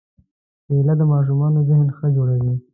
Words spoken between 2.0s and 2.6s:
جوړوي.